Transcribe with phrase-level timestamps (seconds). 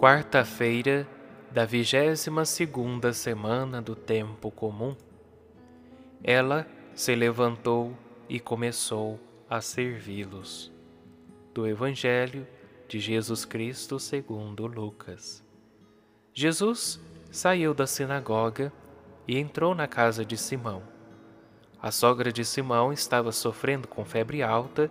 [0.00, 1.06] Quarta-feira
[1.50, 4.96] da vigésima segunda semana do tempo comum.
[6.24, 7.94] Ela se levantou
[8.26, 10.72] e começou a servi-los.
[11.52, 12.46] Do Evangelho
[12.88, 15.44] de Jesus Cristo segundo Lucas.
[16.32, 16.98] Jesus
[17.30, 18.72] saiu da sinagoga
[19.28, 20.82] e entrou na casa de Simão.
[21.78, 24.90] A sogra de Simão estava sofrendo com febre alta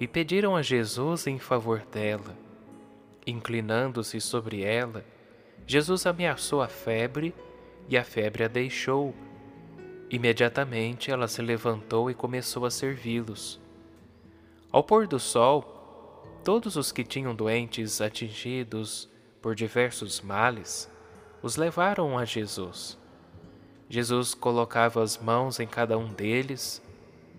[0.00, 2.49] e pediram a Jesus em favor dela.
[3.26, 5.04] Inclinando-se sobre ela,
[5.66, 7.34] Jesus ameaçou a febre
[7.88, 9.14] e a febre a deixou.
[10.08, 13.60] Imediatamente ela se levantou e começou a servi-los.
[14.72, 15.62] Ao pôr do sol,
[16.44, 19.08] todos os que tinham doentes atingidos
[19.42, 20.90] por diversos males
[21.42, 22.98] os levaram a Jesus.
[23.88, 26.82] Jesus colocava as mãos em cada um deles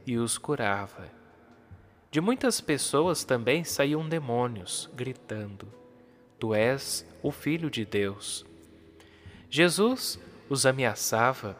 [0.05, 1.20] e os curava.
[2.11, 5.65] De muitas pessoas também saíam demônios, gritando:
[6.37, 8.45] Tu és o Filho de Deus.
[9.49, 11.57] Jesus os ameaçava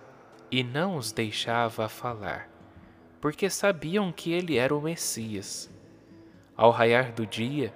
[0.52, 2.50] e não os deixava falar,
[3.22, 5.72] porque sabiam que ele era o Messias.
[6.58, 7.74] Ao raiar do dia,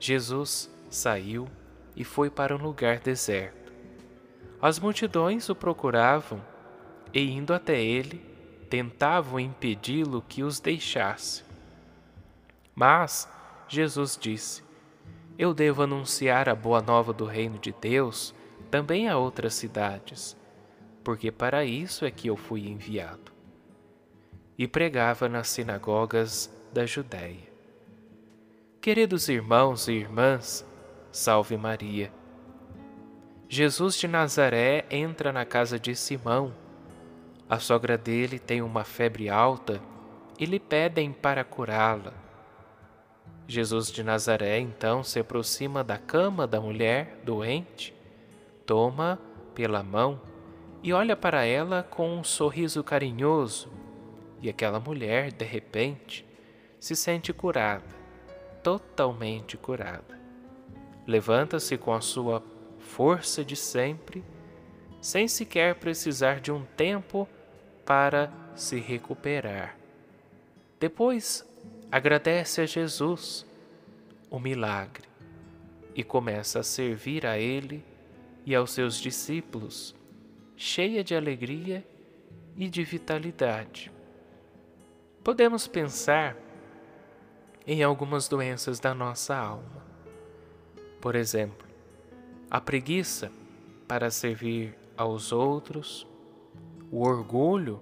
[0.00, 1.48] Jesus saiu
[1.94, 3.72] e foi para um lugar deserto.
[4.60, 6.44] As multidões o procuravam
[7.14, 8.20] e, indo até ele,
[8.68, 11.47] tentavam impedi-lo que os deixasse.
[12.78, 13.28] Mas
[13.68, 14.62] Jesus disse:
[15.38, 18.34] eu devo anunciar a boa nova do reino de Deus
[18.72, 20.36] também a outras cidades,
[21.04, 23.32] porque para isso é que eu fui enviado.
[24.58, 27.48] E pregava nas sinagogas da Judéia.
[28.80, 30.66] Queridos irmãos e irmãs,
[31.12, 32.12] salve Maria.
[33.48, 36.52] Jesus de Nazaré entra na casa de Simão.
[37.48, 39.80] A sogra dele tem uma febre alta
[40.38, 42.27] e lhe pedem para curá-la.
[43.48, 47.94] Jesus de Nazaré então se aproxima da cama da mulher doente,
[48.66, 49.18] toma
[49.54, 50.20] pela mão
[50.82, 53.72] e olha para ela com um sorriso carinhoso,
[54.42, 56.26] e aquela mulher, de repente,
[56.78, 57.88] se sente curada,
[58.62, 60.20] totalmente curada.
[61.06, 62.42] Levanta-se com a sua
[62.78, 64.22] força de sempre,
[65.00, 67.26] sem sequer precisar de um tempo
[67.84, 69.76] para se recuperar.
[70.78, 71.47] Depois
[71.90, 73.46] agradece a Jesus
[74.30, 75.08] o milagre
[75.94, 77.84] e começa a servir a Ele
[78.44, 79.94] e aos seus discípulos,
[80.56, 81.86] cheia de alegria
[82.56, 83.90] e de vitalidade.
[85.24, 86.36] Podemos pensar
[87.66, 89.86] em algumas doenças da nossa alma.
[91.00, 91.66] Por exemplo,
[92.50, 93.30] a preguiça
[93.86, 96.06] para servir aos outros,
[96.90, 97.80] o orgulho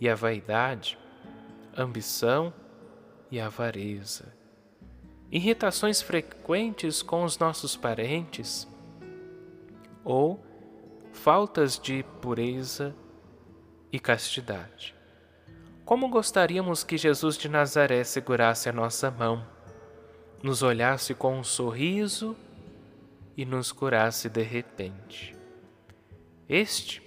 [0.00, 0.98] e a vaidade,
[1.76, 2.52] ambição
[3.34, 4.32] e avareza.
[5.30, 8.68] Irritações frequentes com os nossos parentes
[10.04, 10.40] ou
[11.12, 12.94] faltas de pureza
[13.90, 14.94] e castidade.
[15.84, 19.44] Como gostaríamos que Jesus de Nazaré segurasse a nossa mão,
[20.40, 22.36] nos olhasse com um sorriso
[23.36, 25.34] e nos curasse de repente.
[26.48, 27.02] Este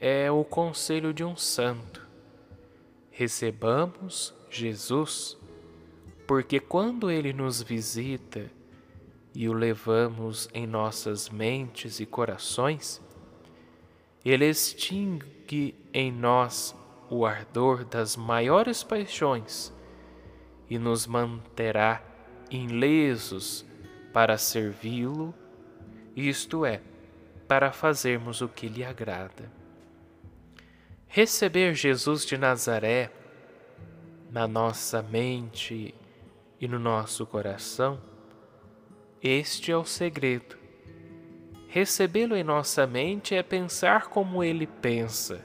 [0.00, 2.08] é o conselho de um santo.
[3.10, 5.36] Recebamos Jesus
[6.26, 8.50] porque quando Ele nos visita
[9.34, 13.00] e o levamos em nossas mentes e corações,
[14.24, 16.74] Ele extingue em nós
[17.10, 19.72] o ardor das maiores paixões
[20.68, 22.02] e nos manterá
[22.50, 23.64] ilesos
[24.12, 25.34] para servi-lo,
[26.14, 26.80] isto é,
[27.48, 29.50] para fazermos o que lhe agrada.
[31.08, 33.10] Receber Jesus de Nazaré
[34.30, 35.94] na nossa mente
[36.62, 38.00] e no nosso coração,
[39.20, 40.56] este é o segredo.
[41.66, 45.44] Recebê-lo em nossa mente é pensar como ele pensa.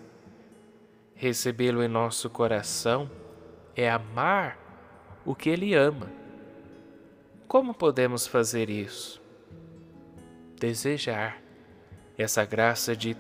[1.15, 3.09] Recebê-lo em nosso coração
[3.75, 4.59] é amar
[5.25, 6.07] o que ele ama.
[7.47, 9.19] Como podemos fazer isso?
[10.59, 11.41] Desejar
[12.15, 13.17] essa graça de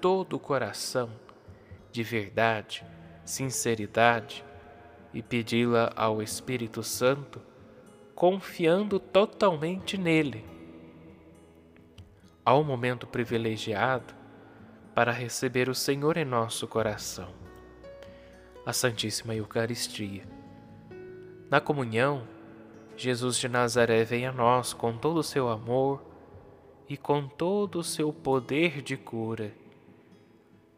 [0.00, 1.10] todo o coração,
[1.92, 2.82] de verdade,
[3.22, 4.42] sinceridade
[5.14, 7.40] e pedi-la ao Espírito Santo,
[8.14, 10.44] confiando totalmente nele.
[12.44, 14.12] Há um momento privilegiado
[14.94, 17.28] para receber o Senhor em nosso coração,
[18.66, 20.26] a Santíssima Eucaristia.
[21.48, 22.26] Na comunhão,
[22.96, 26.04] Jesus de Nazaré vem a nós com todo o seu amor
[26.88, 29.52] e com todo o seu poder de cura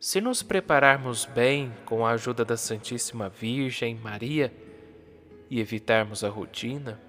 [0.07, 4.55] se nos prepararmos bem com a ajuda da Santíssima Virgem Maria
[5.51, 7.01] e evitarmos a rotina,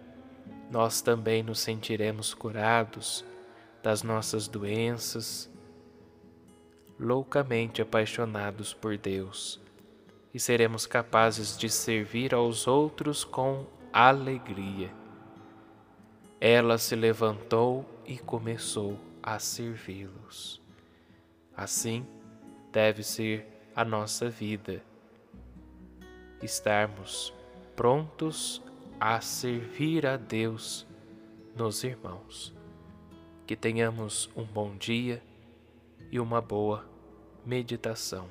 [0.71, 3.23] nós também nos sentiremos curados
[3.83, 5.47] das nossas doenças,
[6.99, 9.61] loucamente apaixonados por Deus,
[10.33, 14.89] e seremos capazes de servir aos outros com alegria.
[16.41, 20.59] Ela se levantou e começou a servi-los.
[21.55, 22.03] Assim
[22.71, 24.81] deve ser a nossa vida,
[26.41, 27.33] estarmos
[27.75, 28.61] prontos
[28.99, 30.87] a servir a Deus
[31.55, 32.53] nos irmãos.
[33.45, 35.23] Que tenhamos um bom dia
[36.11, 36.85] e uma boa
[37.45, 38.27] meditação.